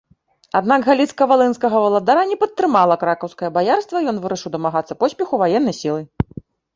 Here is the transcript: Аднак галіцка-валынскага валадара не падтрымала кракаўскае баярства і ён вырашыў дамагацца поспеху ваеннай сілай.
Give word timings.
Аднак 0.59 0.85
галіцка-валынскага 0.89 1.81
валадара 1.83 2.23
не 2.29 2.37
падтрымала 2.43 2.95
кракаўскае 3.03 3.49
баярства 3.57 4.01
і 4.01 4.09
ён 4.13 4.17
вырашыў 4.23 4.53
дамагацца 4.57 4.97
поспеху 5.05 5.39
ваеннай 5.43 5.77
сілай. 5.81 6.05